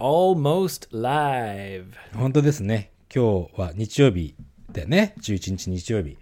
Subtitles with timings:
[0.00, 1.84] almost live.
[2.14, 2.90] 本当ですね。
[3.14, 4.34] 今日は日曜日
[4.72, 5.14] だよね。
[5.18, 6.16] 11日日曜日。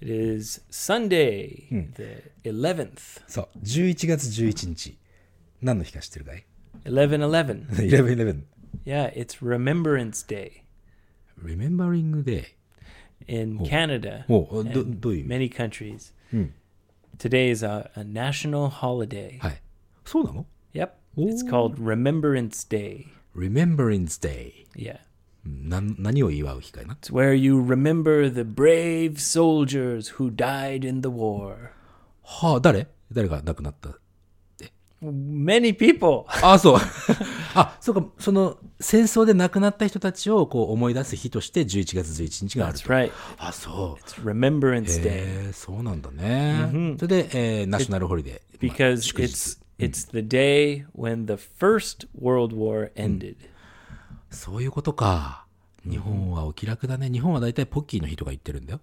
[0.00, 2.98] It is Sunday, the 11th.
[3.28, 4.96] そう、11月11日。
[5.60, 6.44] 何の日か知ってるかい
[6.84, 7.66] 11 11.
[7.68, 8.42] 11
[8.84, 10.62] Yeah, it's Remembrance Day
[11.40, 12.54] Remembering Day.
[13.28, 14.24] in Canada.
[14.28, 16.12] おど and どういう many countries.
[17.18, 19.38] Today is a, a national holiday.
[19.38, 19.62] はい。
[20.04, 20.46] そうなの.
[21.16, 23.06] It's called Remembrance Day.
[23.36, 24.66] ?Remembrance Day。
[24.74, 25.00] Yeah.
[25.44, 31.72] な何を祝う日かいな It's where you remember the brave soldiers who died in the war.
[32.22, 33.90] はあ、誰誰が亡くなった
[35.02, 36.24] Many people.
[36.28, 36.78] あ、そう。
[37.54, 42.88] あ、そうか、その戦争で亡くなった人たちをこう思い出す日として11月11日がある That's と。
[42.88, 43.12] right.
[43.38, 44.04] あ、そう。
[44.04, 46.96] It's Remembrance Day えー、そうなんだね。
[47.00, 48.66] それで、えー、ナショナルホリデー。
[48.68, 53.34] まあ because 祝日 it's It's the day when the First World War ended.、
[54.30, 55.44] そういうことか。
[55.84, 57.10] 日本はお気楽だね。
[57.10, 58.80] 日本はだいたいポッキーの人が言ってるんだよ。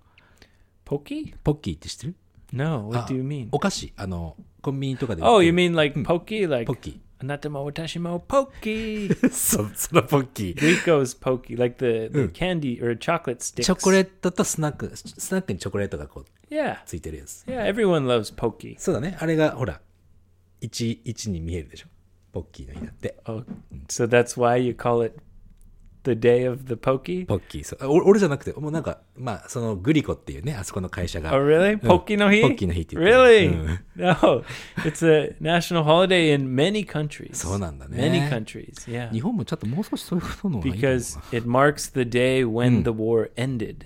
[0.84, 1.36] ポッキー？
[1.42, 2.16] ポッキーって知ってる
[2.52, 3.48] ?No, what do you mean?
[3.54, 5.24] お菓子、あの、コンビニとかで。
[5.24, 7.00] Oh, you mean like ポッキー like ポッキー。
[7.20, 9.30] あなたもポッキー。
[9.32, 10.56] そ,そのポッキー。
[10.58, 11.58] Rico's ポッキー。
[11.58, 13.64] like the, the candy or chocolate sticks.
[13.64, 14.92] チョコレートとスナック。
[14.94, 16.26] スナックにチョコレートがこう、
[16.86, 17.46] ついてるやつ。
[17.48, 18.76] Yeah, yeah everyone ポッキー。
[18.78, 19.16] そうだね。
[19.18, 19.80] あれが、ほら。
[20.62, 21.88] 1、1に見えるでしょ。
[22.32, 23.16] ポッキーの日だって。
[23.26, 23.44] Oh,
[23.88, 25.20] so that's why you call it
[26.04, 27.26] the day of the pokey?
[27.26, 27.64] ポッキー。
[27.64, 31.32] そうお俺じゃなくて、もうなんか、まあ、そのグリコっていうね、あそこの会社が。
[31.32, 31.80] Oh, really?
[31.80, 32.42] Pokey no he?
[32.42, 33.04] Pocky no hi って言ってる。
[33.04, 33.80] Really?
[33.96, 34.44] No.
[34.84, 37.36] It's a national holiday in many countries.
[37.36, 37.98] そうなんだね。
[37.98, 39.12] Many countries, yeah.
[39.12, 43.86] 日本もちょっともう少しそういうことの方がいい Because な it marks the day when the war ended.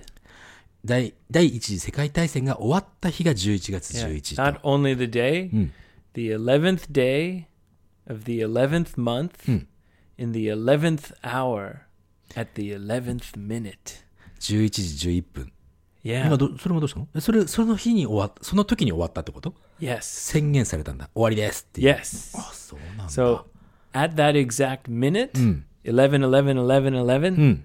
[0.86, 4.10] 第第一次世界大戦が終わった日が11月 Yeah.
[4.14, 5.50] 11 Not only the day,
[6.15, 7.47] the 11th day
[8.09, 9.49] of the 11th month
[10.17, 11.83] in the 11th hour
[12.37, 14.05] at the 11th minute.
[14.41, 15.53] 11時11分。
[16.05, 16.27] Yeah.
[16.27, 20.01] 今ど、それもどうしたのえそれ、その日に終わっその時に終わったってこと Yes.
[20.03, 21.11] 宣言されたんだ。
[21.15, 21.89] 終わりですっていう。
[21.95, 22.39] Yes.
[22.39, 23.13] あ、そうなんだ。
[23.13, 23.45] So
[23.93, 25.33] at that exact minute,
[25.85, 27.63] 11, 11, 11, 11,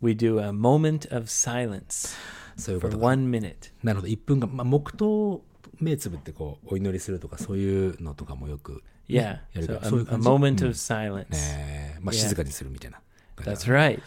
[0.00, 2.14] we do a moment of silence
[2.56, 3.06] そういうこ for とか。
[3.06, 3.72] one minute.
[3.82, 4.12] なるほど。
[4.12, 5.42] 1分間、まあ、黙祷、
[5.81, 9.19] 目つぶってこう、お祈りするとか、そういうのとかもよく、Yeah.
[9.19, 10.29] やる So から、そういう a, a 感じ。
[10.29, 11.25] moment of silence.
[11.31, 12.99] えーまあ.静かにするみたいな
[13.43, 13.99] That's right.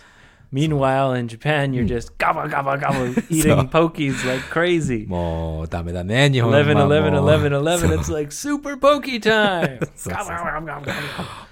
[0.53, 5.05] Meanwhile, in Japan, you're just gobble, gobble, gobble, eating pokies like crazy.
[5.09, 7.99] もう、ダメだね、日本 11, はもう 11, 11, そう 11.
[8.01, 9.79] It's like super pokey time.
[9.97, 10.93] そうそう gobble, gobble.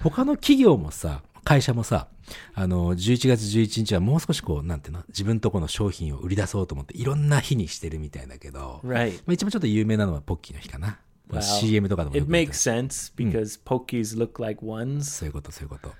[0.03, 2.07] 他の企業もさ、会社もさ、
[2.53, 9.19] あの、11月11日はもう少しこう、なんていうの、自分とこの商品を売り出そうと思って、いろんな日にしてるみたいだけど、ま Right.
[9.27, 10.99] あ、一番ちょっと有名なのはポッキーの日かな。
[11.29, 15.01] まあ Well, CM とかでもよ It makes sense because pokies look like ones.
[15.03, 15.93] そういうこと、そういうこと。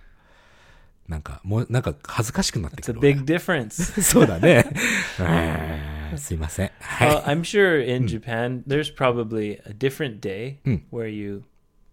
[1.08, 3.00] なんか、もう、なんか恥ずかしくなってく It's a る。
[3.02, 3.94] big difference.
[3.96, 4.66] 俺 そうだね。
[5.20, 6.72] うんすいません。
[6.80, 7.10] はい。
[7.10, 10.58] well, I'm sure in Japan there's probably a different day
[10.92, 11.44] where you,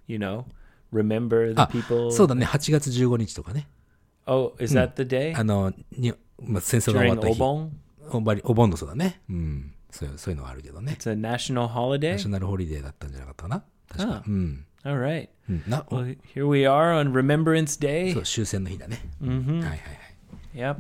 [0.07, 0.45] you know,
[0.93, 2.11] remember the あ people.
[2.13, 3.69] そうだね、8月15日とかね。
[4.27, 6.13] Oh, is that the day あの、に
[6.43, 7.43] まあ、戦争が終わった日。
[8.13, 9.21] おばりお盆のそうだね。
[9.29, 9.73] うん。
[9.91, 10.97] そういうそういうのはあるけどね。
[10.99, 12.13] It's a national holiday.
[12.13, 14.23] ナショナルホリデーだったんじゃなかったかな確かあ。
[14.27, 14.65] うん。
[14.85, 15.29] All right.
[15.91, 18.19] Well, here we are on Remembrance そ Day.
[18.19, 19.03] う、終戦の日だね。
[19.21, 19.79] はいはいはい。
[20.55, 20.77] Yep.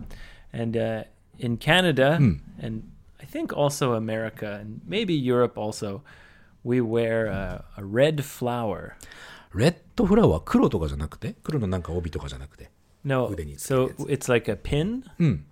[0.52, 1.04] And uh,
[1.38, 2.14] in Canada,
[2.62, 2.82] and
[3.20, 6.02] I think also America, and maybe Europe also,
[6.64, 8.96] we wear a, a red flower.
[9.58, 12.70] レッドフラワー黒とかじゃなくて黒のなんか帯とかじゃなくて。
[13.02, 15.44] No, to so it's like a pin, うん。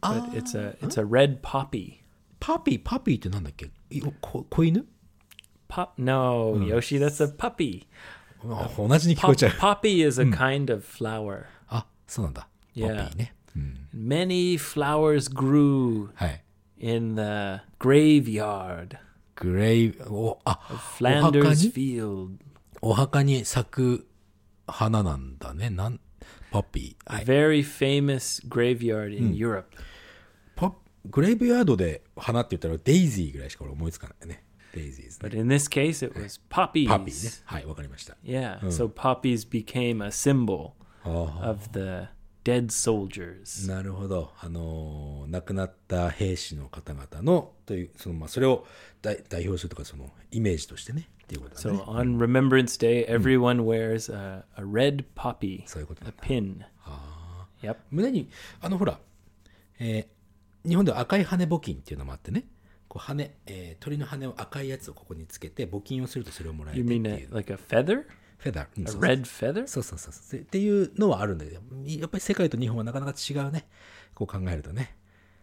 [0.00, 2.00] but it's a it's a red poppy.
[2.40, 4.86] パピー、パピーってなんだっけいこ子犬
[5.68, 5.90] Pop?
[5.98, 7.86] No, Yoshi, that's a puppy.
[8.46, 9.50] あ同じに聞こ Pop, えちゃう。
[9.52, 11.44] poppy is a kind of flower.
[11.68, 12.48] あ、そうなんだ。
[12.74, 13.08] ポ Yeah.
[13.08, 13.34] ピーね。
[13.56, 13.88] うん。
[13.94, 16.44] Many flowers grew はい。
[16.78, 18.98] in the graveyard
[19.36, 22.36] グレイ、お、あ、お墓 Flanders に Field.
[22.86, 24.06] お墓に咲く
[24.66, 25.70] 花なんだね。
[25.70, 25.98] なん、
[26.50, 27.10] ポピー。
[27.10, 27.24] はい。
[27.24, 29.64] very famous graveyard in Europe.
[30.54, 30.74] ポ
[31.06, 34.44] グレイブヤードで花って言ったらデイジーぐらいしか俺思いつかないね。
[34.74, 35.30] デイジーですね。
[35.30, 36.50] But in this case, it was poppies.
[36.50, 37.30] パピーね。
[37.46, 38.18] はい、わかりました。
[38.22, 40.72] Yeah, so poppies became a symbol
[41.04, 42.08] of the
[42.44, 43.66] dead soldiers.
[43.66, 44.30] なるほど。
[44.38, 48.66] あのー亡くなった兵士の方々の、という、その、まあ、それを
[49.00, 51.78] 代代表するとか、その、イメージとしてね、っていうことだね。
[51.78, 56.68] So on Remembrance Day, everyone wears a, a red poppy, そういうことな a んだ。
[57.62, 57.70] pin.
[57.70, 57.76] Yep.
[57.90, 58.28] 胸に、
[58.60, 58.98] あの、ほら、
[59.78, 60.14] えー
[60.68, 62.44] 日本では赤い羽募金っていうのもあってね、
[62.88, 68.04] こう羽、えー鳥の羽を赤いやつをここにつけて、募金をするとそれをもらえる You ってい mean う a, like a feather?
[68.38, 68.68] フェダー。
[68.78, 69.66] うん A そう red feather?
[69.66, 70.40] そうそうそうそう。
[70.40, 73.66] っていうのはあるんだけど、やっぱり世界と日本はなかなか違うね。
[74.14, 74.96] こう考えるとね。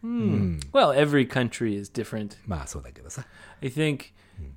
[0.03, 2.37] Well, every country is different.
[2.47, 3.23] まあそうだけどさ。
[3.61, 4.05] I think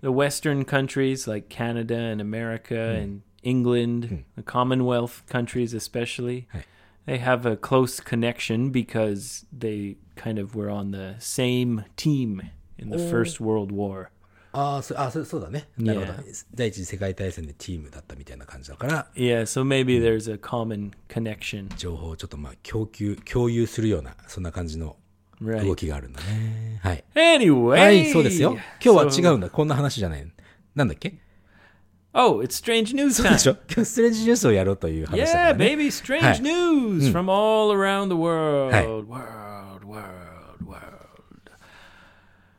[0.01, 6.65] the Western countries like Canada and America and England, the Commonwealth countries especially, Hey.
[7.06, 12.41] they have a close connection because they kind of were on the same team
[12.77, 14.12] in the First World War.
[14.51, 15.69] ああ、そあそそうだね。
[15.77, 16.45] なるほど Yeah.。
[16.56, 21.68] 第一次世界大戦でチームだったみたいな感じだから、 Yeah, so maybe there's a common connection.
[21.77, 24.97] 情報をちょっとまあ供給、共有するような、そんな感じの
[25.44, 26.81] 動.きがあるんだね。
[26.82, 27.05] はい。
[27.14, 27.81] Anyway.
[27.81, 28.56] はい、そうですよ。
[28.85, 29.50] 今日は違うんだ。
[29.50, 30.26] こんな話じゃない。
[30.75, 31.14] なんだっけ
[32.17, 33.38] Oh, it's strange news そうで time.
[33.38, 35.76] しょ今日ストレンジニュースをやろうという話だか Yeah, ら、ね。
[35.76, 38.73] baby, strange news from all around the world.
[38.73, 40.05] World, world, world.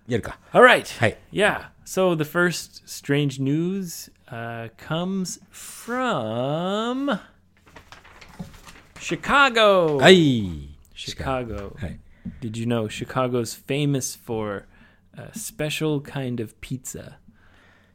[0.08, 0.40] やるか。
[0.52, 0.86] All right.
[1.00, 1.18] はい。
[1.32, 1.70] Yeah.
[1.86, 7.18] So the first strange news uh, comes from
[9.00, 9.98] Chicago.
[9.98, 10.76] はい。
[10.96, 11.76] Chicago.
[11.78, 12.00] はい。
[12.41, 14.67] Did you know Chicago's famous for
[15.15, 17.19] a special kind of pizza?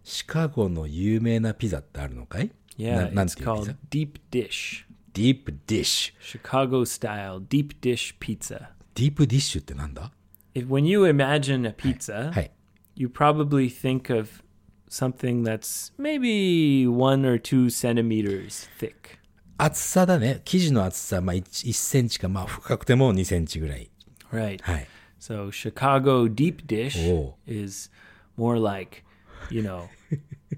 [0.03, 4.85] シカゴの有名なピザってあるのかい Yeah, ななん it's ていうピザ called deep dish.
[5.13, 6.39] ディープディッシュ。
[6.39, 8.69] Chicago style deep dish pizza.
[8.93, 10.11] ディープディッシュってなんだ
[10.53, 12.51] If, when you imagine a pizza, はい。
[12.95, 14.43] you probably think of
[14.89, 19.17] something that's maybe one or two centimeters thick.
[19.57, 20.41] 厚さだね。
[20.43, 23.89] 生地の厚さ、まあ 1, 1センチか、まあ深くても2センチぐらい。
[24.31, 24.61] Right.
[24.63, 24.87] はい。
[25.19, 27.35] So Chicago deep dish Oh.
[27.47, 27.89] is
[28.37, 29.03] more like,
[29.49, 29.87] you know,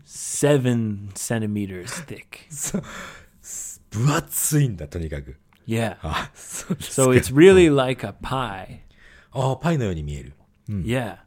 [0.06, 2.48] seven centimeters thick.
[3.90, 5.38] 分厚いんだ、とにかく。
[5.68, 5.98] Yeah.
[6.02, 7.04] あ、 そうですか。
[7.10, 8.80] So it's really like a pie.
[9.32, 10.34] あパイのように見える。
[10.70, 11.18] Yeah.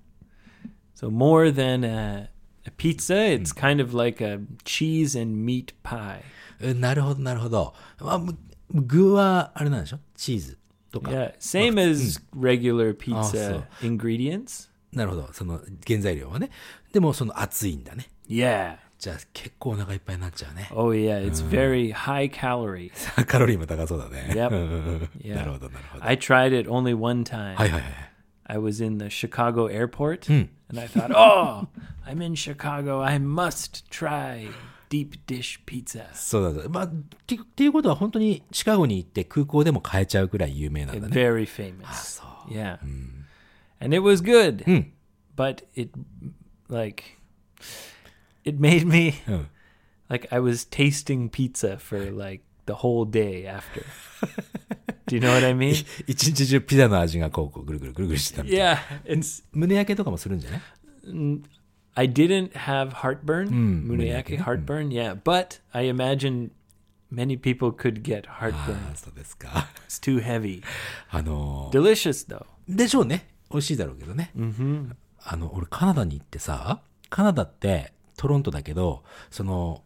[0.94, 2.30] So more than a,
[2.66, 6.20] a pizza, it's kind of like a cheese and meat pie.
[6.60, 7.74] うんなるほど、なるほど。
[8.00, 8.36] あむ
[8.72, 10.58] 具は、あれなんでしょチーズ
[10.94, 11.10] とか。
[11.10, 11.34] Yeah.
[11.38, 13.98] Same as regular pizza Awesome.
[13.98, 14.68] ingredients.
[14.92, 15.28] なるほど。
[15.32, 16.50] その原材料はね。
[16.92, 18.08] でも、その厚いんだね。
[18.28, 18.76] Yeah.
[18.98, 20.68] じゃあ、結構お腹いっぱいになっちゃうね。
[20.72, 21.24] Oh, yeah.
[21.24, 22.90] It's very high calorie.
[23.26, 24.32] カロリーも高そうだね。
[24.34, 24.50] Yep.
[24.50, 25.36] うんうんうん Yeah.
[25.36, 26.04] なるほど、なるほど。
[26.04, 27.54] I tried it only one time.
[27.54, 28.10] はいはいはい。
[28.44, 31.68] I was in the Chicago airport and I thought, oh,
[32.04, 33.00] I'm in Chicago.
[33.00, 34.48] I must try
[34.95, 36.05] deep dish pizza.
[36.13, 36.93] そうだ、まあ、っ
[37.27, 41.13] てっていうことは本当にシカゴに行って空港でも買えちゃうくらい有名なんだね。
[41.13, 42.21] Very famous.
[42.49, 42.77] Yeah.
[43.79, 44.63] And it was good.
[45.35, 45.91] But it,
[46.69, 47.03] like,
[48.45, 49.47] it made me うん。
[50.07, 53.83] like I was tasting pizza for like the whole day after.
[55.07, 55.85] Do you know what I mean?
[56.07, 58.75] 一日中ピザの味がこう、こうぐるぐるぐるぐるしてたみたいな。
[58.75, 58.77] Yeah.
[59.05, 60.61] It's, 胸焼けとかもするんじゃない
[61.95, 66.49] I didn't have heartburn, Mm, muniaki, heartburn, yeah, but I imagine
[67.09, 68.91] many people could get あ heartburn.
[68.91, 69.67] あ、そうですか。
[69.87, 70.61] It's too heavy.
[71.09, 72.45] あの Delicious though.
[72.69, 73.27] ーでしょうね。
[73.51, 74.31] 美味しいだろうけどね。
[75.23, 79.83] あの、俺カナダに行ってさ、カナダってトロントだけど、その、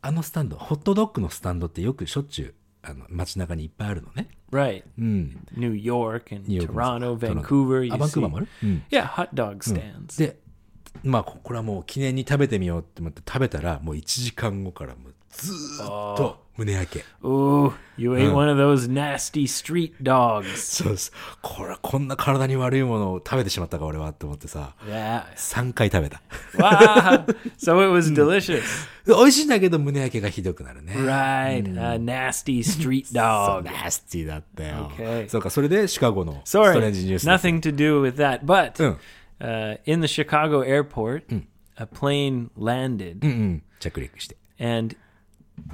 [0.00, 4.28] あのスタンド、ホットドッグのスタンドってよくしょっちゅう、あの、街中にいっぱいあるのね。
[4.52, 4.84] Right.
[4.98, 5.46] うん。
[5.56, 7.84] New York and ニューヨークも Toronto, トロント Vancouver.
[7.84, 8.30] You あ、バンクーバー see.
[8.30, 8.82] もあるうん。
[8.90, 10.18] Yeah, hot dog stands.
[10.18, 10.38] で、
[11.04, 17.04] まあ、ここれはもう記念に食べてみようって思って食べたら、もう1時間後からもうずーっと胸焼け。
[17.24, 20.56] Ooh, you ate one of those nasty street dogs.
[20.58, 21.12] そうです。
[21.40, 25.24] これはこんな体に悪いものを食べてしまったか、俺はって思ってさ、Yeah.
[25.34, 26.20] 3回食べた。
[26.58, 27.24] Wow.
[27.58, 28.62] so it was delicious.
[29.06, 30.92] 美味しいんだけど胸焼けがひどくなるね。
[30.94, 31.66] Right.
[31.70, 33.64] A nasty street そう、dog.
[33.64, 34.92] ナスティだったよ。
[34.96, 35.28] Okay.
[35.30, 37.26] そうか、それでシカゴのストレ Sorry, ンジニュース。
[37.26, 38.44] nothing to do with that.
[38.44, 38.96] But うん。
[39.41, 41.25] uh, in the Chicago airport,
[41.77, 43.63] a plane landed, うんうん。
[43.79, 44.37] 着陸して。
[44.59, 44.95] and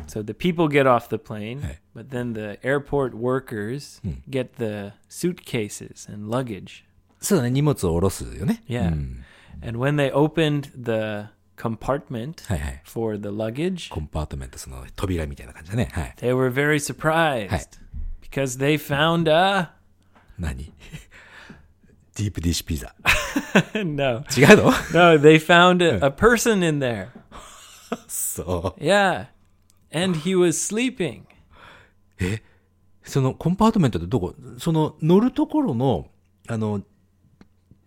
[0.07, 1.77] so the people get off the plane, Hey.
[1.93, 6.83] but then the airport workers get the suitcases and luggage.
[7.21, 8.63] そうだね、荷物を下ろすよね。
[8.67, 9.23] Yeah, うん。
[9.61, 12.81] and when they opened the compartment はいはい。
[12.85, 15.89] for the luggage, コンパートメント、その扉みたいな感じだね。
[15.93, 16.15] はい。
[16.17, 17.65] they were very surprised Hey.
[18.21, 19.69] because they found a
[20.39, 20.71] 何
[22.18, 22.94] ディープディッシュピザ。
[23.84, 27.08] no, 違うの no, they found a, a person in there.
[28.06, 28.82] そう。
[28.82, 29.26] Yeah,
[29.92, 31.22] and he was sleeping.
[32.20, 32.42] え
[33.04, 36.08] そのコンパートメントってどこその乗るところの、
[36.48, 36.82] あの、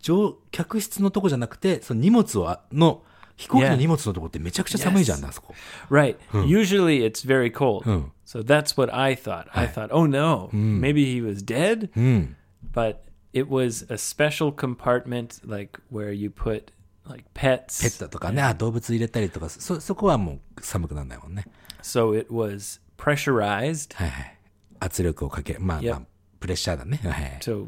[0.00, 3.04] 乗、客室のとこじゃなくて、その荷物をあ、の、
[3.36, 3.76] 飛行機の Yeah.
[3.76, 5.22] 荷物のとこってめちゃくちゃ寒いじゃん Yes.
[5.22, 5.54] な、あそこ。
[5.90, 6.16] Right.
[6.32, 7.84] Usually it's very cold.
[7.84, 8.10] Hmm.
[8.26, 9.46] So that's what I thought.
[9.52, 11.90] I thought, oh no, maybe he was dead.
[11.96, 12.36] うん。
[12.72, 12.96] But
[13.33, 16.71] it was a special compartment, like where you put
[17.05, 17.81] like pets.
[17.81, 21.45] ペットとかね、あ動物入れたりとか、そ、そこはもう寒くならないもんね。
[21.81, 23.95] So it was pressurized.
[23.95, 24.37] はいはい。
[24.79, 25.89] 圧力をかけ、まあ、 Yep.
[25.91, 26.01] まあ、
[26.39, 26.99] プレッシャーだね。
[27.03, 27.39] はいはい。
[27.41, 27.67] So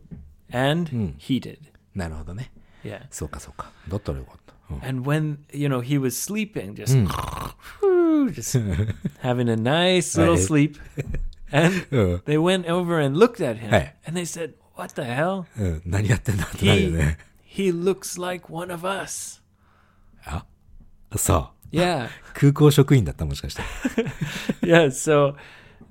[0.51, 1.57] and heated.
[1.95, 2.51] なるほどね。
[2.83, 3.01] Yeah.
[3.11, 3.71] そうかそうか。
[3.87, 4.53] だったらよかった。
[4.71, 6.95] うん And when you know he was sleeping, just
[8.33, 8.55] just
[9.21, 10.43] having a nice little Right.
[10.43, 10.77] sleep,
[11.51, 12.19] and Uh.
[12.25, 13.93] they went over and looked at him, Hey.
[14.05, 15.45] and they said, "What the hell?
[15.57, 17.17] うん、何やってんだってなるよ He ね。
[17.55, 19.41] he looks like one of us."
[20.25, 20.45] あ
[21.15, 21.75] そう。
[21.75, 23.61] Yeah, 空港職員だったもしかして。
[24.61, 24.87] yeah.
[24.87, 25.35] So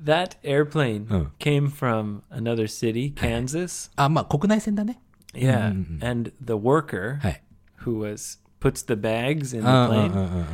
[0.04, 1.26] that airplane Uh.
[1.38, 3.90] came from another city, Kansas.
[3.97, 5.00] あ、まあ国内線だね。
[5.35, 5.68] Yeah,
[6.04, 7.42] and the worker はい。
[7.85, 10.47] who was puts the bags in the うんうんうん plane, うんうん。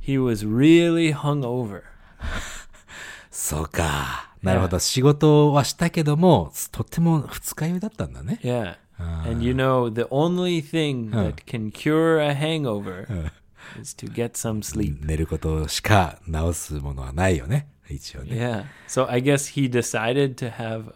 [0.00, 1.82] he was really hungover.
[3.30, 4.33] そうか。
[4.45, 4.79] なるほど。
[4.79, 8.39] 仕事はしたけども、とっても二日酔いだったんだね。
[8.43, 8.75] Yeah.
[8.97, 13.31] and you know, the only thing that can cure a hangover
[13.79, 15.05] is to get some sleep.
[15.05, 17.67] 寝ることしか治すものはないよね。
[17.89, 18.35] 一応ね。
[18.35, 18.65] Yeah.
[18.87, 20.93] So I guess he decided to have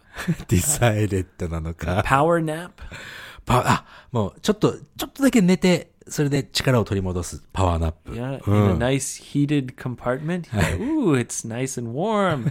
[0.48, 2.02] ディサイレットなのか。
[2.06, 2.70] power nap.
[3.44, 8.12] パあ、もうちょっと、ちょっとだけ寝て、それで力を取り戻すパワーナップ。
[8.12, 8.78] Yeah, う in a ん。
[8.78, 10.48] nice heated compartment.
[10.78, 12.50] Ooh, it's nice and warm.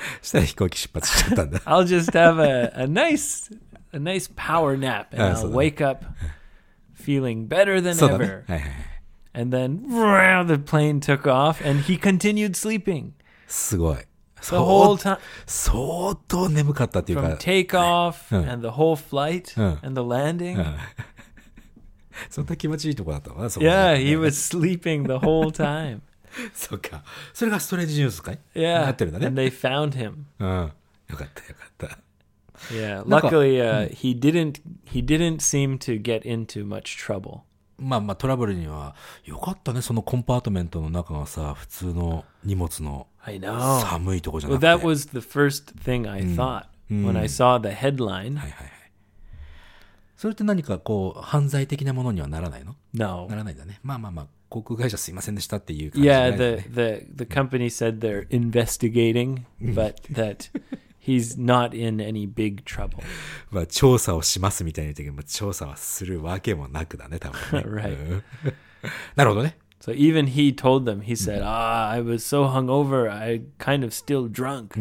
[0.21, 1.59] したら飛行機出発しちゃったんだ。
[1.59, 3.55] I'll just have a, a nice
[3.93, 6.05] a nice power nap and Ah, I'll so that- wake up
[6.95, 8.19] feeling better than そうだ ever.
[8.19, 8.43] ね。
[8.47, 8.71] はいはいはい。
[9.35, 9.87] And then
[10.47, 13.11] the plane took off and he continued sleeping
[13.47, 13.97] すごい。
[14.41, 18.51] the whole time 相当眠かったっていう from か、 takeoff Uh.
[18.51, 19.77] and the whole flight Uh.
[19.85, 20.63] and the landing.
[22.29, 26.01] そんな気持ちいいとこだったのかな、そこは Yeah, ね he was sleeping the whole time.
[26.54, 27.02] そうか。
[27.32, 28.84] それがストレージニュースかい Yeah.
[28.84, 29.48] なってるんだ And ね。
[29.48, 30.14] they found him.
[30.38, 30.72] うん。
[31.08, 31.98] よかったよかった。
[32.74, 33.04] Yeah.
[33.04, 37.40] Luckily uh, he didn't he didn't seem to get into much trouble.
[37.78, 43.80] まあまあトラブルには、よかったね、そのコンパートメントの中がさ、普通の荷物の I know.
[43.82, 44.86] 寒いとこじゃ Well, なくて。
[44.86, 48.08] that was the first thing I thought when I saw the headline.
[48.08, 48.72] はいはいはい。
[50.18, 53.28] それって何かこう、犯罪的なものにはならないの No.
[53.30, 53.78] ならないんだね。
[53.84, 57.06] まあまあまあ、航空会社すいませんでしたっていう感じじゃ Yeah, ないんだ the, ね。
[57.14, 60.50] the the company said they're investigating, but that
[60.98, 63.00] he's not in any big trouble.
[63.52, 67.68] まあ、調査をしますみたいに言ったけど、まあ調査はするわけもなくだね、多分ね。
[67.68, 67.96] Right.
[67.96, 68.22] うん
[69.14, 69.56] なるほどね。
[69.80, 74.28] So even he told them, he said, "Ah, I was so hungover, I kind of still
[74.28, 74.74] drunk."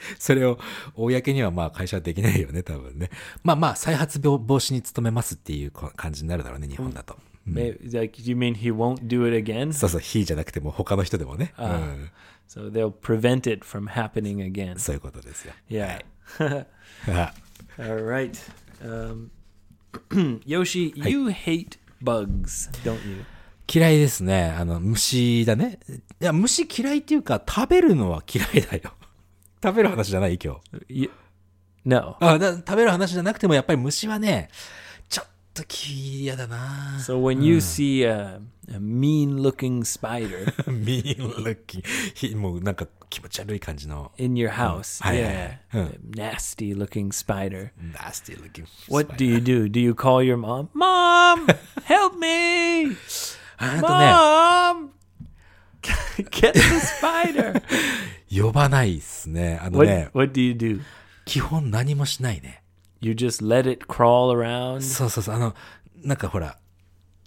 [0.18, 0.58] それを
[0.94, 3.10] 公にはまあ会社はできないよね、多分ね。
[3.42, 7.16] まあまあ、再発病防止に努めますっていうこ感じになるだろうね、日本だと。
[7.46, 9.72] Maybe, like, you mean he won't do it again?
[9.72, 11.54] そうそう、非じゃなくても他の人でもね。
[11.58, 12.10] うん
[12.48, 14.78] So they'll prevent it from happening again.
[14.78, 15.52] そういうことですよ。
[15.68, 16.02] Yeah.
[17.06, 17.34] あ
[17.78, 18.32] All right.
[18.82, 19.30] Um,
[20.46, 23.24] Yoshi, you hate bugs, don't you?
[23.70, 24.54] 嫌いですね。
[24.58, 25.78] あの、虫だね。
[26.22, 28.94] いや、虫嫌いっていうか、食べるのは嫌いだよ。
[29.62, 30.56] 食べる話じゃない今
[30.88, 31.10] 日。
[31.84, 32.16] No.
[32.20, 34.48] あだ食べる話じゃなくても、やっぱり虫はね、
[35.08, 38.78] ちょっと嫌だな So when you see a, a
[39.84, 41.82] spider ルッキン。
[42.14, 44.12] ひもうなんか気持ち悪い感じの。
[44.18, 45.78] in your house, Hi, hi, yeah, hi.
[45.78, 48.66] a nasty-looking spider, nasty looking.
[48.88, 49.68] what do you do?
[49.68, 50.68] Do you call your mom?
[50.74, 51.46] Mom,
[51.84, 52.94] help me!
[53.56, 54.90] あとね、Mom,
[56.30, 57.62] get the spider.
[58.30, 59.58] 呼ばないっすね。
[59.62, 60.80] あの What ね、what do you do?
[61.24, 62.62] 基本何もしないね。
[63.00, 64.80] You just let it crawl around?
[64.82, 65.34] そうそうそう。
[65.34, 65.54] あの、
[66.02, 66.58] なんかほら、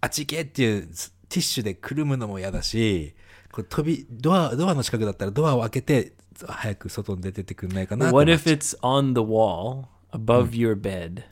[0.01, 3.15] あっち行けっていうティッシュでくるむのも嫌だし、
[3.51, 6.13] こう飛び、ドア、ドアの近くだったらドアを開けて、
[6.45, 11.23] 早く外に出てってくんないかな What if it's on the wall above your bed?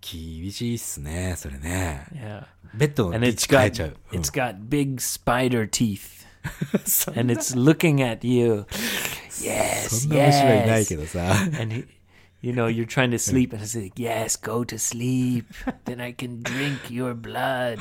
[0.00, 2.06] 厳しいっすね、それね。
[2.12, 2.46] Yeah.
[2.74, 3.96] ベッドの位 it's 置変え got ちゃう。
[4.12, 6.25] うん it's got big spider teeth.
[7.14, 8.66] And it's looking at you.
[9.30, 11.60] そ Yes, yes.
[11.60, 11.84] And he,
[12.40, 15.46] you know, you're trying to sleep, and it's like, yes, go to sleep.
[15.84, 17.78] then I can drink your blood.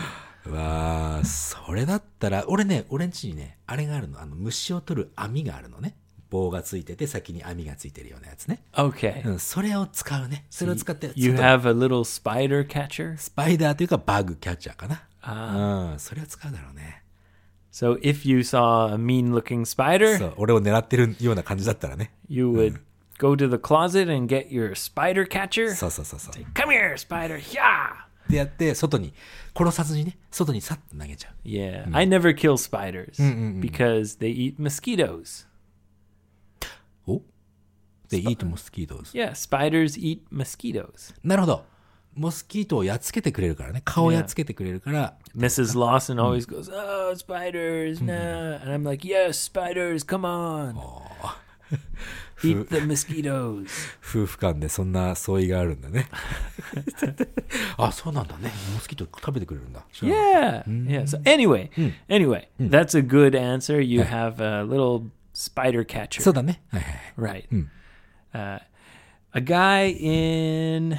[0.49, 4.21] わあ、それだったら、俺ね、俺んちにね、あれがあるの。
[4.21, 5.95] あの、虫を取る網があるのね。
[6.29, 8.63] 棒がついてて、先に網がついてるようなやつね。
[8.73, 9.27] Okay.
[9.27, 10.45] うん、それを使うね。
[10.49, 13.17] それを使って、You 外 have a little spider catcher.
[13.17, 15.03] スパイダーというかバグキャッチャーかな。
[15.21, 17.04] あうん、それを使うだろうね。
[17.74, 22.12] So if you saw a mean-looking spider, そう、俺を狙ってるような感じだったらね。
[22.28, 22.80] you would
[23.18, 25.74] go to the closet and get your spider catcher.
[25.74, 26.32] そうそうそうそう。
[26.54, 27.38] Come here, spider.
[27.38, 28.10] Yeah.
[28.28, 29.12] でやって、外に、
[29.56, 31.34] 殺さずにね、外にさっと投げちゃう。
[31.46, 31.88] Yeah.
[31.94, 33.16] I never kill spiders
[33.60, 35.46] because they eat mosquitoes.
[37.06, 37.22] お
[38.08, 39.12] で、eat mosquitoes.
[39.12, 41.14] Yeah, spiders eat mosquitoes.
[41.22, 41.64] なるほど。
[42.14, 43.82] モスキートをやっつけてくれるからね。
[43.84, 45.78] 顔をやっつけてくれるから、 Mrs.
[45.78, 50.74] Lawson always goes, "Oh, spiders, nah," and I'm like, "Yes, spiders, come on,
[52.42, 53.68] eat the mosquitoes."
[54.02, 56.08] 夫婦間でそんな相違があるんだね。
[57.76, 58.50] あ、そうなんだね。
[58.74, 59.84] モスキート食べてくれるんだ。
[59.92, 61.02] 知らなかっ Yeah, yeah.
[61.04, 61.70] So anyway,
[62.08, 63.80] anyway, that's a good answer.
[63.80, 66.60] You have a litlittle spider た catcher, そうだね。
[66.70, 67.48] はいはいはい。
[67.48, 67.66] right?
[68.32, 68.60] Uh,
[69.32, 70.98] a guy in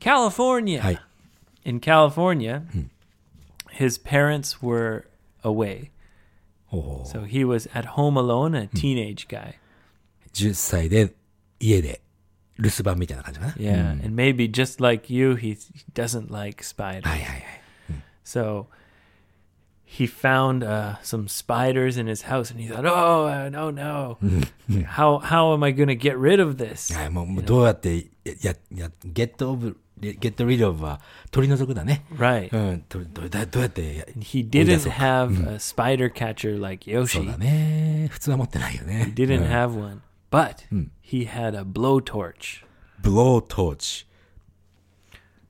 [0.00, 0.80] California.
[0.80, 1.00] はい。
[1.64, 2.62] In California,
[3.70, 5.04] his parents were
[5.42, 5.90] away.
[6.66, 9.54] ほうほう So he was at home alone, a teenage guy.
[10.32, 11.14] 10歳で
[11.60, 12.00] 家で
[12.58, 13.52] 留守番みたいな感じかな。
[13.52, 17.02] Yeah, and maybe just like you, he, he doesn't like spiders.
[17.08, 17.44] はいはいはい。
[18.24, 18.66] So
[19.86, 24.16] he found uh, some spiders in his house, and he thought, "Oh uh, no, no!
[24.86, 30.82] how how am I going to get rid of this?" はい、もうもうどうやって、や、や、get of, get rid of
[30.82, 31.00] は
[31.30, 32.06] 取り除くだね。
[32.16, 32.48] Right.
[32.56, 37.30] うん、とどうだどうやってや、 He 追い出 didn't そうか have a spider catcher like そう Yoshi.
[37.30, 38.08] だね。
[38.10, 39.12] 普通は持ってないよね。
[39.14, 40.00] He didn't うん have one,
[40.30, 40.56] but
[41.02, 42.64] he had a blowtorch.
[43.02, 44.06] ブロートーチ。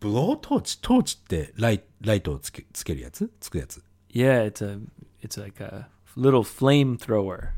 [0.01, 3.85] ブロートーチトーチってライライトをつけつけるやつつくやつ
[4.18, 4.80] Yeah, it's a
[5.22, 7.50] it's like a little flamethrower.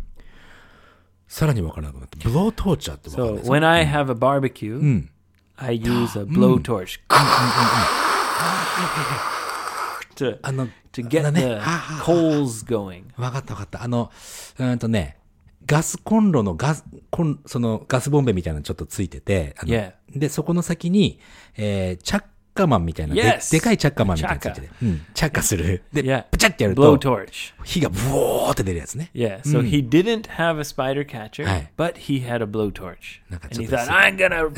[1.25, 2.28] さらにわからなくなった。
[2.28, 3.62] ブロートーチャーってわかん So ない。
[3.62, 5.08] when I have a barbecue,
[5.56, 7.00] I use a blowtorch
[10.16, 11.62] to あの、to get the
[12.04, 13.04] coals going.
[13.16, 13.82] わかったわかった。
[13.82, 14.12] あの、
[14.58, 15.18] うーんとね、
[15.66, 19.94] ガスコンロのガス、コンそのガスボンベみたいなのちょっとついてて、あの Yeah.
[20.13, 21.20] で、そこの先に、
[21.56, 22.24] えー、チャッ
[22.54, 23.50] カマンみたいな、で Yes.
[23.50, 25.83] でかいチャッカマンみたいなのついてて、うん、チャッカする。
[25.92, 26.23] で、 Yeah.
[26.30, 27.52] プチャってやると、 Blowtorch.
[27.64, 29.11] 火がブオーって出るやつね。
[29.12, 29.40] Yeah.
[29.42, 31.68] So he didn't have a spider catcher, Aye.
[31.76, 33.23] but he had a blowtorch.
[33.28, 34.52] なんか And he ちょっ thought, と I'm gonna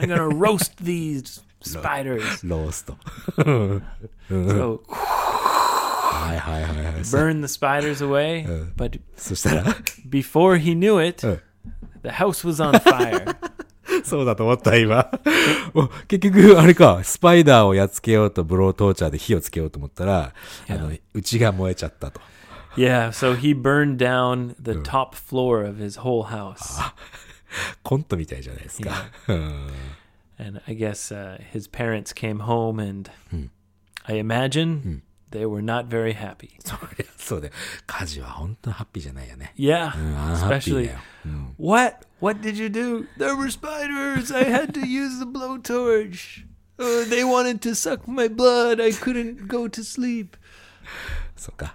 [0.00, 2.20] I'm gonna roast these spiders.
[2.48, 2.96] ロースト。
[4.30, 7.04] So はいはいはいはい。
[7.04, 8.46] そ burn the spiders away.
[8.76, 9.64] But そしたら、
[10.08, 11.40] before he knew it, うん
[12.04, 13.34] the house was on fire.
[14.07, 15.11] そうだと思った、今。
[16.07, 20.33] 結局、あれか、スパイダーをやっつけようと、ブロートーチャーで火をつけようと思ったら、
[20.69, 22.21] あの、内が燃えちゃったと。
[22.77, 26.79] yeah, so he burned down the top floor of his whole house.
[27.83, 28.91] コントみたいじゃないですか。
[29.27, 29.67] うん。
[30.39, 33.09] And I guess uh, his parents came home, and
[34.05, 36.50] I imagine they were not very happy.
[36.64, 37.52] そりゃそうだよ。
[37.86, 39.54] 火事は本当ハッピーじゃないよね。
[39.56, 40.98] Yeah, うん、アンハッピー especially だよ。
[41.26, 41.54] うん。
[41.58, 42.06] what?
[42.20, 43.06] What did you do?
[43.18, 44.30] There were spiders.
[44.34, 46.44] I had to use the blowtorch.
[46.78, 48.80] Uh, they wanted to suck my blood.
[48.80, 50.36] I couldn't go to sleep.
[51.36, 51.74] そうか。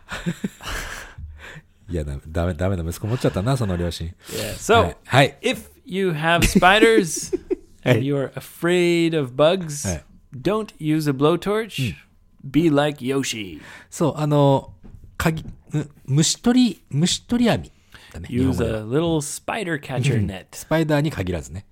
[1.89, 4.13] いや、だダメ、ダメな息子持っちゃったな、その両親。
[4.29, 4.53] Yeah.
[4.55, 4.97] So はい。
[5.05, 5.37] はい。
[5.41, 7.33] if you have spiders
[7.83, 10.01] and you're afraid of bugs, Hey.
[10.33, 11.95] don't use a blowtorch.
[12.44, 13.60] Be like Yoshi.
[13.90, 14.74] そう、あの、
[15.16, 17.70] 鍵、む虫取り、虫取り網
[18.12, 18.28] だね。
[18.30, 20.46] Use a little spider catcher net.
[20.52, 21.66] スパイダーに限らずね。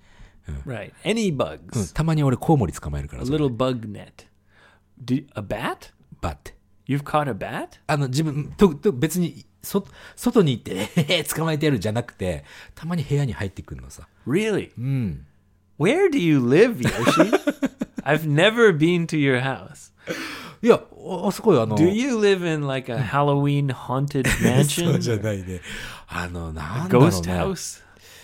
[0.66, 0.92] Right.
[1.04, 1.94] Any うん bugs.
[1.94, 4.26] たまに俺コウモリ捕まえるか A ら、それ little bug net.
[5.08, 5.92] A bat?
[6.20, 6.54] バッて。
[6.86, 7.68] You've caught a bat?
[7.86, 14.08] あの、自分、と、と別に、そ、外に行って、え捕まえてやるじゃなくて、たまに部屋に入ってくるのさ。
[14.26, 14.72] Really?
[14.76, 15.26] うん。
[15.78, 17.30] Where do you live, Yoshi?
[18.02, 19.92] I've never been to your house.
[20.62, 25.22] いや、ああそこよ、あの、Do you live in like a Halloween haunted そうじゃ mansion?
[25.22, 25.60] ないね。
[26.06, 27.32] あの、なんだろう Ghost ね。
[27.34, 27.82] house?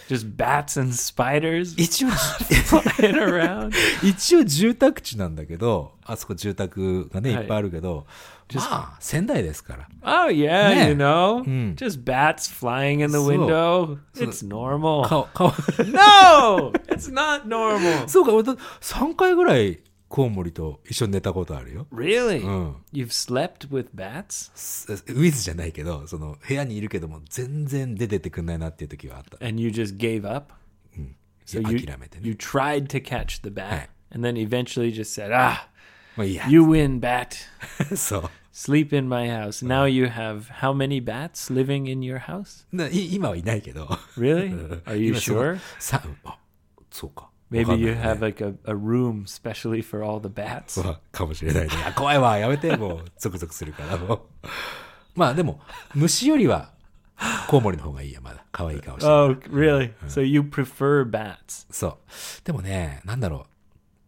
[0.09, 3.73] Just bats and spiders 一応、flying around?
[4.05, 8.07] 一応住宅地なんだけど、あそこ住宅がね、はいいっぱいあるけど、
[8.55, 10.27] まあ、仙台ですから。
[10.27, 10.89] Oh, yeah, Yeah.
[10.91, 11.43] you know?
[11.45, 11.75] Mm.
[11.75, 13.99] Just bats flying in the window.
[14.15, 15.09] It's normal.
[15.09, 16.71] 顔、顔、No!
[16.89, 18.07] It's not normal.
[18.07, 18.43] そうか、俺
[18.81, 21.87] 3回ぐらいコウモリと一緒に寝たことあるよ。
[21.93, 22.43] Really?
[22.45, 22.77] うん。
[22.93, 24.51] You've slept with bats?
[25.43, 29.45] じゃないけど、その部屋にいるけども全然出てってくんないなっていう時はあった。
[29.47, 30.53] And you just gave up?
[31.45, 32.27] So いや you, 諦めてね。
[32.27, 33.89] you tried to catch the bat, Hey.
[34.13, 35.69] and then eventually just said, ah,
[36.17, 36.49] まあいいや。
[36.49, 37.29] you win, bat.
[37.97, 38.31] そう。
[38.53, 39.65] Sleep in my house.
[39.65, 42.65] Now you have how many bats living in your house?
[42.91, 43.87] 今はいないけど。
[44.17, 44.83] Really?
[44.85, 45.59] Are you sure?
[45.79, 46.39] さあ、
[46.91, 47.29] そうか。
[47.51, 50.83] わ Maybe you ね have like a, a room specially for all the bats.
[51.13, 51.71] かもしれないね。
[51.87, 52.37] あ 怖いわ。
[52.39, 52.77] やめて。
[52.77, 53.97] もう、ゾクゾクするから。
[53.97, 54.21] もう。
[55.15, 55.61] まあでも、
[55.95, 56.73] 虫よりは、
[57.49, 58.45] コウモリの方がいいや、まだ。
[58.53, 59.09] 可愛い顔して。
[59.09, 59.93] Oh, really?
[60.09, 61.67] So you prefer bats?
[61.71, 61.97] そう。
[62.45, 63.47] でもね、なんだろ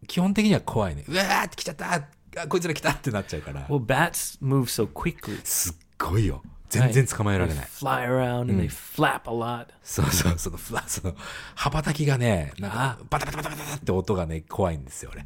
[0.03, 0.07] う。
[0.07, 1.05] 基本的には怖いね。
[1.07, 3.67] うわーって来ちゃったあこいつら来たってなっちゃうから。
[3.69, 5.41] Well, bats move so quickly.
[5.45, 6.43] すっごいよ。
[6.69, 7.65] 全然捕まえられない。
[7.67, 9.69] fly around and they flap a lot.
[9.83, 11.15] そうそう、そのフラ、その、
[11.55, 15.25] 羽ばたきがね、なんか、バタバタバタバタって音がね、怖いんですよ、俺。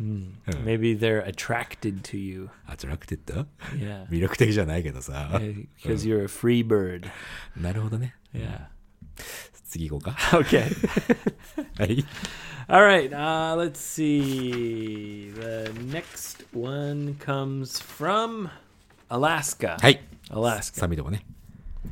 [0.00, 2.50] Maybe they're attracted to you.
[2.66, 4.06] アトラクテッド Yeah.
[4.08, 5.30] 魅力的じゃないけどさ。
[5.32, 7.08] Because you're a free bird.
[7.56, 8.14] なるほどね。
[8.32, 8.66] Yeah.
[9.64, 10.16] 次行こうか。
[10.38, 10.72] Okay.
[11.78, 12.04] はい。
[12.68, 13.10] All right.
[13.10, 15.32] Uh, let's see.
[15.32, 18.50] The next one comes from
[19.08, 19.78] Alaska.
[19.80, 20.00] はい。
[20.30, 20.78] Alaska.
[20.78, 21.24] サミともね。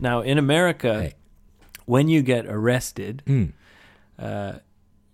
[0.00, 1.16] Now, in America, はい。
[1.86, 3.54] when you get arrested, うん。
[4.18, 4.60] uh,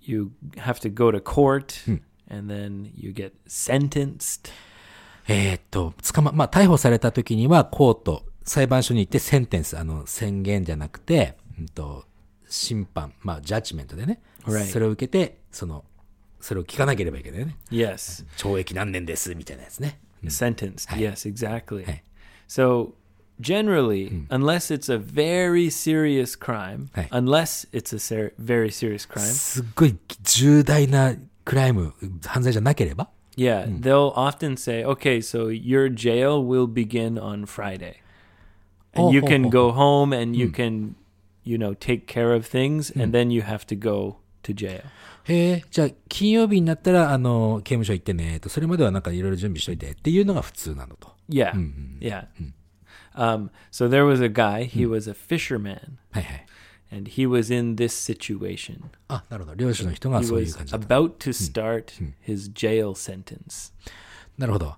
[0.01, 4.51] you have to go to court and then you get sentenced.
[5.29, 12.05] えーっと、捕ま、まあ、逮捕された時には、コート、裁判所に行って、センテンス、あの、宣言じゃなくて、うんと、
[12.49, 14.21] 審判、まあ、ジャッジメントでね。
[14.45, 14.67] Right.
[14.67, 15.85] それを受けて、その、
[16.41, 17.57] それを聞かなければいけないよね。
[17.71, 18.27] Yes.
[18.37, 20.01] 懲役何年です、みたいなやつね。
[20.28, 20.90] Sentenced.
[20.98, 21.84] Yes, exactly.
[21.84, 22.02] Hey.
[22.48, 22.94] So,
[23.40, 27.08] generally, unless it's a very serious crime, Hey.
[27.12, 31.94] unless it's a ser- very serious crime, すっごい重大なクライム、
[32.26, 37.98] 犯罪じゃなければ、 yeah, they'll often say, okay, so your jail will begin on Friday.
[38.94, 40.96] And Oh, you oh, can oh, go home and you can,
[41.44, 44.82] you know, take care of things, and then you have to go to jail.
[45.25, 51.13] へえ、じゃあ、金曜日になったら、あの、刑務所行ってね、と、それまではなんかいろいろ準備しといてっていうのが普通なのと。
[51.29, 51.53] Yeah.
[52.01, 52.27] Yeah.
[53.15, 56.47] Um, so there was a guy, he was a fisherman, はいはい。
[56.91, 58.81] and he was in this situation.
[59.09, 59.55] あ、なるほど。
[59.55, 60.95] 漁師の人が He そういう was 感じだった。
[60.95, 61.85] about to start
[62.27, 63.73] his jail sentence.
[64.37, 64.77] なるほど。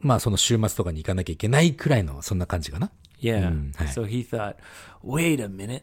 [0.00, 2.90] まあ、その週末とかに行かなきゃいけないくらいの、そんな感じかな。
[3.20, 3.50] Yeah.
[3.50, 3.72] Mm.
[3.88, 4.56] So he thought,
[5.04, 5.82] wait a minute.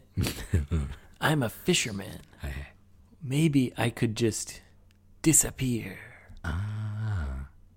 [1.20, 2.20] I'm a fisherman.
[2.38, 2.69] はいはい。
[3.23, 4.61] Maybe I could just
[5.21, 5.97] disappear.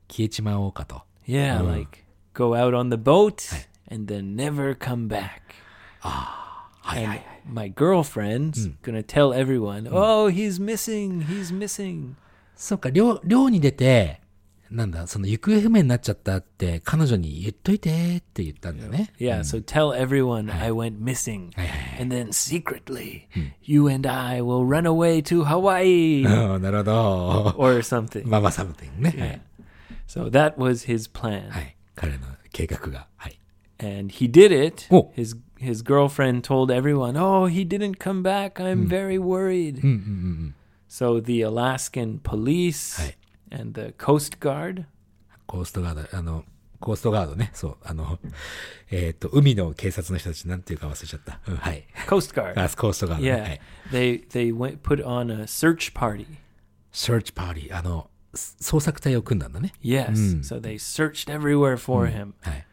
[0.09, 1.03] 消えちまおうかと。
[1.27, 2.05] Yeah, like
[2.35, 5.43] go out on the boat and then never come back.
[6.85, 12.15] and my girlfriend's gonna tell everyone, oh, he's missing, he's missing.
[12.57, 14.21] そうか、漁、漁に出て、
[14.73, 19.13] なんだ、その行方不明になっちゃったって、彼女に言っといてって言ったんだよね。
[19.19, 21.53] Yeah, so tell everyone I went missing.
[21.99, 23.27] And then secretly,
[23.63, 27.55] you and I will run away to Hawaii ああ、なるほど。
[27.57, 28.29] or something.
[28.29, 29.43] ママサムティングね。
[30.07, 31.49] So that was his plan.
[31.49, 31.51] はい。
[31.51, 31.77] はい。
[31.95, 33.07] 彼の計画が。
[33.17, 33.41] はい。
[33.81, 34.87] And he did it.
[34.91, 35.13] Oh.
[35.17, 38.61] His his girlfriend told everyone, "Oh, he didn't come back.
[38.61, 39.81] I'm very worried."
[40.89, 43.15] So the Alaskan police Hey.
[43.53, 44.85] and the Coast Guard,
[45.47, 46.45] コーストガード、あの、
[46.81, 47.51] コーストガードね。
[47.55, 47.77] そう。
[47.83, 48.19] あの、
[48.91, 51.41] えっ、と、海の警察の人たちなんていうか忘れちゃった。
[51.49, 51.87] うん、はい。
[52.07, 52.53] Coast Guard.
[52.63, 53.33] あ、コーストガードね。
[53.33, 53.57] は yeah.
[53.57, 53.61] い。
[53.91, 56.27] They they went put on a search party.
[56.93, 57.77] search party。
[57.77, 59.73] あの、捜索隊を組んだんだね。
[59.83, 60.43] Yes.
[60.43, 62.35] So they searched everywhere for him.
[62.43, 62.67] はい。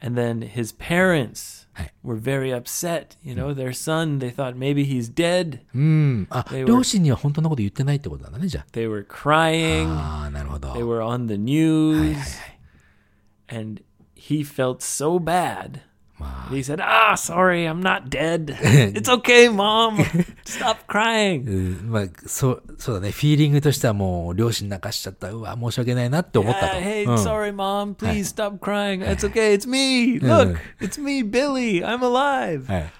[0.00, 1.61] And then his parents Hey.
[2.02, 3.16] were very upset.
[3.22, 5.60] You know, their son, they thought maybe he's dead.
[5.74, 6.26] うん。
[6.30, 9.86] あ They、were- 両親には本当のこと言ってないってことなんだね、じゃ They were crying.
[9.88, 10.22] あ。
[10.22, 10.72] ああ、なるほど。
[10.72, 11.98] They were on the はい news.
[12.00, 13.58] はいはい。
[13.64, 13.82] and
[14.16, 15.80] he felt so bad.
[16.22, 18.46] まあ、 He said, "Ah, sorry, I'm not dead.
[18.92, 19.98] it's okay, mom.
[20.44, 23.12] Stop crying." うんまあ、そう、そうだね。
[23.12, 25.30] フィーリングとしてはもう、両親泣かしちゃった。
[25.30, 26.76] うわ、申し訳ないなって思ったと。
[26.76, 27.94] Yeah, hey, うん sorry, mom.
[27.94, 29.00] Please stop crying.
[29.04, 29.54] It's okay.
[29.54, 30.18] It's me.
[30.18, 31.84] Look, it's me, Billy.
[31.84, 32.66] I'm alive.
[32.66, 32.92] は い。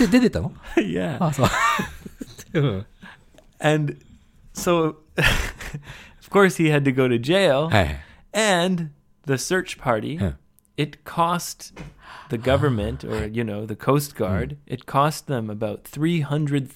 [0.00, 1.16] で、出てたの yeah.
[1.24, 1.48] あ、そう。
[2.52, 2.86] うん。
[3.60, 3.96] And
[4.54, 7.70] so, of course, he had to go to jail.
[7.70, 8.00] はいはい。
[8.34, 8.90] And
[9.26, 10.34] the search party, Huh.
[10.76, 11.72] it cost
[12.29, 14.19] the government or you know the coast hmm.
[14.23, 16.67] guard it cost them about $300,000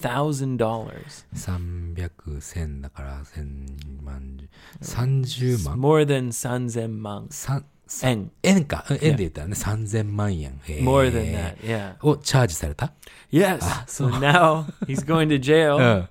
[1.36, 4.50] 300,000だから1000万
[4.82, 7.64] 30万 more than 3000万3
[8.04, 8.86] 円円か？
[8.90, 10.60] 円で言ったらね、3000万円。
[10.82, 11.96] more than that yeah.
[12.02, 12.92] をチャージされた
[13.32, 13.60] ？Yes.
[13.62, 15.78] Ah, so now he's going to jail.
[15.88, 16.08] Uh.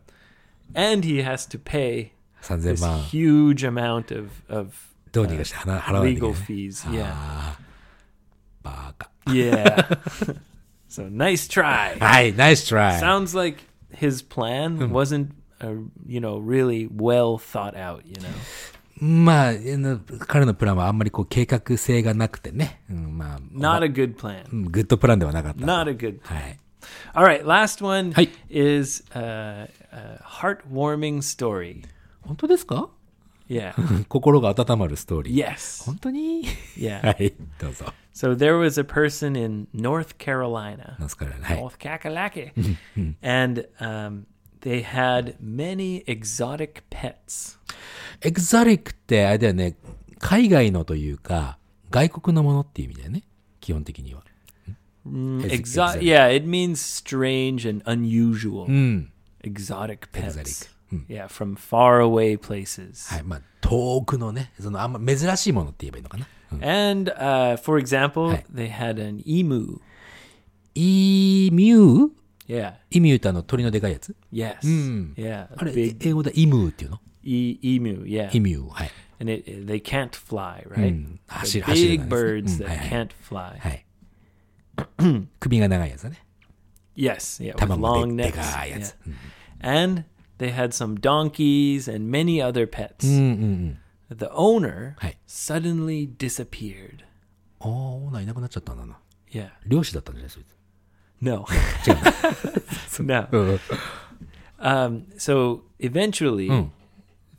[0.75, 2.13] And he has to pay
[2.43, 4.75] this huge amount of of
[5.13, 7.13] どうにかして払わ払わないといけ legal fees yeah.
[7.15, 7.66] Ah.
[9.28, 9.98] Yeah.
[10.90, 11.98] so nice try.
[12.00, 13.02] はい、ナイストライ。
[13.02, 13.64] Sounds like
[13.94, 18.30] his plan wasn't, uh, you know, really well thought out, you know?
[19.04, 22.84] まあ、あの彼のプランはあんまりこう計画性がなくてね。
[22.90, 24.44] うん、まあ、 Not a good plan.
[24.52, 25.66] うんグッドプランではなかった。
[25.66, 26.20] Not a good.
[26.22, 26.60] はい。
[27.14, 28.30] All right, last one Hey.
[28.50, 31.84] is uh, a heartwarming story.
[32.22, 32.90] 本当ですか
[33.49, 33.75] Yeah.
[34.09, 35.47] 心が温まるストーリー。
[35.47, 35.85] yes.
[35.85, 36.43] 本当に
[36.77, 37.05] Yeah.
[37.07, 37.87] はい、どうぞ。
[38.15, 41.59] So there was a person in North Carolina, ナスカラはい。
[41.59, 42.53] North Kakalaki,
[43.23, 44.25] and um,
[44.63, 47.59] they had many exotic pets.
[48.23, 49.77] エグザリックってあれだよね、
[50.19, 51.59] 海外のというか、
[51.91, 53.23] 外国のものっていう意味だよね。
[53.61, 54.23] 基本的には。
[55.07, 56.03] Mm, Ex- exo- exotic.
[56.03, 58.65] yeah, it means strange and unusual.
[58.67, 59.13] うん。
[59.45, 60.69] Exotic pets.
[60.92, 61.08] Exotic.
[61.08, 63.14] Yeah, from far away places.
[63.14, 63.24] はい。
[63.24, 66.28] まあ、遠くのね、そのあんま珍しいものって言えばいいのかな。
[66.52, 68.44] うん And uh, for example, Hey.
[68.54, 69.80] they had an emu.
[70.76, 72.10] イミュー
[72.48, 72.74] Yeah.
[72.90, 74.58] イミューってあの鳥のでかいやつ Yes.
[74.64, 75.14] Mm.
[75.16, 75.48] Yeah.
[75.56, 78.04] あ a れ、 Big 英語でイムーっていうの e- emu.
[78.04, 78.30] Yeah.
[78.36, 78.70] イミュー。
[78.70, 78.92] はい。
[79.22, 80.76] And it, it- they can't fly, right?
[80.76, 81.06] Mm.
[81.06, 82.10] The 走る走る big なん
[82.44, 82.66] ですね。
[82.66, 83.60] birds うん that はいはい can't fly.
[83.60, 83.86] はい。
[85.40, 86.18] 首が長いやつだね。
[86.98, 87.42] Yes.
[87.42, 87.54] Yeah.
[87.56, 88.54] With 卵 long でで necks.
[88.54, 88.82] かいや Yeah.
[88.82, 88.96] つ。
[89.06, 89.16] うん
[89.64, 90.04] And
[90.38, 93.06] they had some donkeys and many other pets.
[93.08, 93.78] うんうん
[94.10, 94.18] うん。
[94.18, 95.16] The owner Hey.
[95.28, 97.04] suddenly disappeared.
[97.60, 98.98] ああ、オーナーいなくなっちゃったんだな。
[99.32, 99.50] Yeah.
[99.66, 100.56] 漁師だったんじゃないそいつ。
[101.22, 101.46] No.
[103.00, 103.28] no.
[103.32, 103.60] うん。
[104.60, 106.70] Um, so eventually, Mm.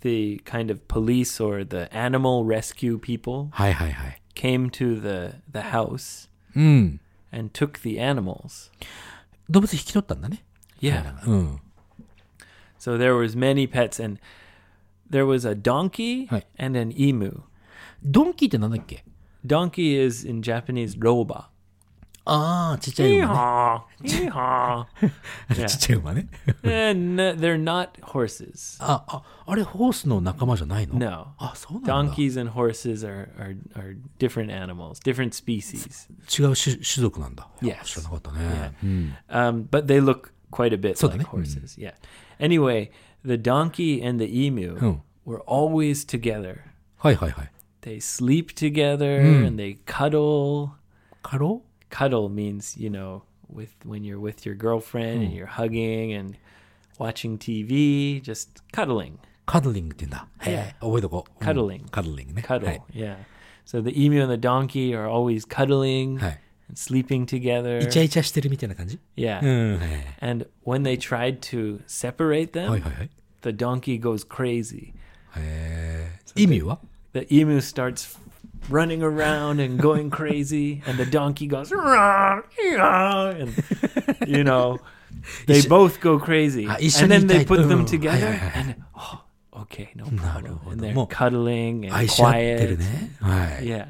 [0.00, 4.22] the kind of police or the animal rescue people はいはいはい。
[4.34, 7.00] came to the, the house うん。
[7.32, 8.70] and took the animals.
[9.50, 10.44] 動物引き取ったんだね。
[10.80, 11.14] Yeah.
[11.26, 11.60] うん。
[12.86, 14.18] So there was many pets and
[15.10, 16.44] there was a donkey Right.
[16.58, 17.42] and an emu.
[18.04, 19.04] ドンキーってなんだっけ
[19.46, 21.46] Donkey is in Japanese roba.
[22.24, 24.08] ああ、ちっちゃい馬 ね。
[24.30, 24.86] Yeehaw.
[25.50, 25.66] Yeehaw.
[25.68, 26.28] ちっちゃい馬ね。
[26.62, 28.76] and uh, they're not horses.
[28.80, 31.34] あ、あ、あれホースの仲間じゃないの No.
[31.38, 32.14] あ、そうなんだ。
[32.14, 36.08] Donkeys and horses are, are, are different animals, different species.
[36.30, 37.48] 違う種種族なんだ。
[37.60, 37.82] Yes.
[37.82, 38.38] 知らなかったね。
[38.40, 38.72] Yeah.
[38.84, 39.16] うん。
[39.28, 41.76] Um, but they look quite a bit So like then- horses.
[41.76, 41.94] Yeah.
[42.40, 42.90] Anyway,
[43.24, 45.00] the donkey and the emu Oh.
[45.24, 46.58] were always together.
[46.98, 47.52] はいはいはい。
[47.82, 49.46] They sleep together Hmm.
[49.46, 50.70] and they cuddle.
[51.22, 56.36] カロ Cuddle means, you know, with when you're with your girlfriend and you're hugging and
[56.98, 59.18] watching TV, just cuddling.
[59.44, 60.28] カドリングって言うんだ。
[60.40, 61.44] へえ、覚えとこう。
[61.44, 61.90] うん Cuddling.
[61.90, 62.42] カドリングね。
[62.46, 62.64] Cuddle.
[62.66, 62.82] はい。
[62.94, 63.16] Yeah.
[63.66, 66.40] So the emu and the donkey are always cuddling はい。
[66.68, 67.80] and sleeping together.
[67.84, 69.40] イチャイチャしてるみたいな感じ Yeah.
[69.42, 69.78] うん。
[69.80, 73.10] はい And when they tried to separate them, はいはいはい。
[73.42, 74.92] the donkey goes crazy.
[75.36, 76.10] へえ。
[76.36, 76.78] 意味は
[77.12, 78.18] The emu starts
[78.70, 83.52] running around and going crazy, and the donkey goes, "Rah, yeah," and
[84.26, 84.78] you know,
[85.46, 86.66] they both go crazy.
[86.68, 87.88] Ah, And then they ishani put them tight.
[87.88, 88.60] Oh, together, hi, hi, hi.
[88.60, 89.24] and oh,
[89.63, 90.59] okay, no problem.
[90.69, 92.79] And they're もう cuddling and 愛し合ってる quiet.
[92.79, 93.15] ね。
[93.19, 93.65] はい。
[93.65, 93.87] Yeah.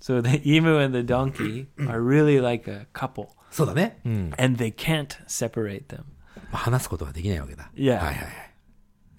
[0.00, 4.00] So the emu and the donkey are really like a couple, そうだね。
[4.04, 4.32] うん。
[4.38, 6.04] and they can't separate them.
[6.50, 7.70] まあ話すことができないわけだ。
[7.74, 7.96] Yeah.
[7.96, 8.26] はいはいはい。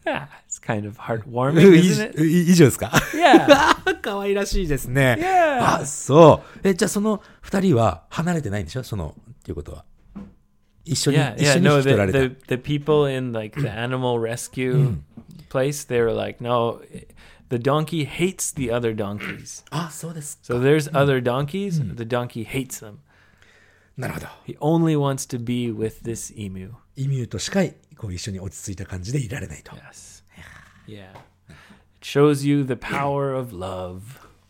[0.06, 2.22] Yeah, it's kind of heartwarming, い isn't it?
[2.26, 4.02] い以上ですか Yeah.
[4.02, 5.16] 可愛らしいですね。
[5.18, 5.80] Yeah.
[5.82, 6.68] あ、そう。
[6.68, 9.86] え、じゃあその二人は離れてないんでしょその、っていうことは。
[10.84, 12.36] 一緒に、Yeah, 一 yeah, 緒に no, 引き取ら the, れた。
[12.36, 14.98] the, the people in like the animal rescue
[15.53, 16.81] place, they were like, no,
[17.49, 19.65] the donkey hates the other donkeys.
[19.71, 20.39] あ、 そうです。
[20.43, 22.97] So there's other donkeys, the donkey hates them.
[23.97, 24.27] なるほど。
[24.47, 26.73] He only wants to be with this emu.
[26.97, 27.63] イミューとしか、
[27.97, 29.73] こう一緒に落ち着いた感じでいられないと。
[29.73, 30.23] Yes.
[30.87, 31.11] Yeah.
[31.11, 34.01] It shows you the power of love,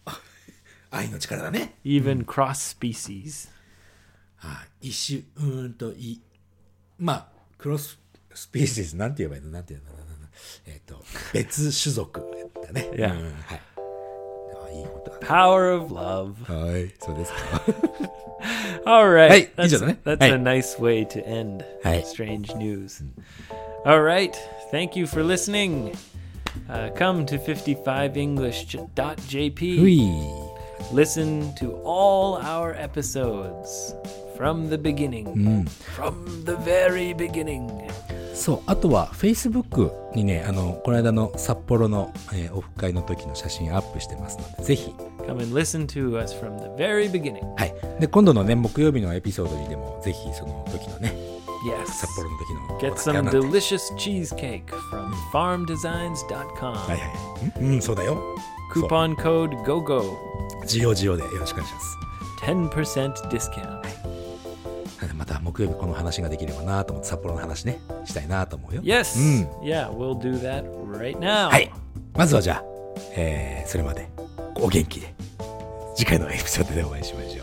[0.90, 1.76] 愛の力だね。
[1.84, 3.48] even cross species.
[4.40, 6.20] あ一種、うーんと、い、
[6.98, 7.98] まあ、クロス
[8.34, 9.98] スピーシーズ、なんて言えばいいのなんて言うの
[10.66, 11.02] えっ、と、
[11.32, 12.20] 別種族
[12.66, 12.88] だね。
[12.92, 13.12] Yeah.
[13.12, 13.60] うん、はい。
[14.66, 15.26] あいいことだね。
[15.26, 16.34] Power of love.
[16.44, 17.38] はい、そうですか。
[18.84, 19.30] All right.
[19.30, 19.98] Hey, that's 以上だね。
[20.04, 20.32] that's Hey.
[20.34, 22.02] a nice way to end Hey.
[22.04, 23.02] strange news.
[23.84, 24.32] All right.
[24.70, 25.92] Thank you for listening.
[26.68, 29.82] Uh, come to 55english.jp.
[29.82, 30.00] うい。
[30.92, 33.94] Listen to all our episodes
[34.36, 35.66] from the beginning.
[35.94, 37.68] From the very beginning.
[38.33, 44.93] そう、あとは Facebook にね、あの、この間の札幌の、えーオフ会の時の写真アップしてますので、ぜひ。
[45.27, 47.39] Come and listen to us from the very beginning.
[47.55, 47.73] はい。
[47.99, 51.15] で、今度のね、木曜日のエピソードにでも、ぜひその時のね、
[51.63, 51.85] Yes.
[51.87, 52.79] 札幌の時の。
[52.79, 56.75] Get お some delicious cheesecake from farmdesigns.com.
[56.75, 57.61] はいはい。
[57.61, 58.21] うん、うんそうだよ。
[58.73, 60.03] Coupon code GOGO.
[60.65, 61.97] ジオジオでよろしくお願いします。
[62.43, 63.82] 10% discount.
[65.23, 69.17] また木曜日この話ができればなと思って札幌の話ねしたいなと思うよ Yes.
[69.17, 69.61] Mm.
[69.61, 71.47] Yeah, we'll do that right now.
[71.49, 71.71] はい
[72.13, 72.63] まずはじゃあ、
[73.15, 74.09] えーそれまで
[74.55, 75.13] お元気で
[75.95, 77.42] 次回のエピソードでお会いしましょ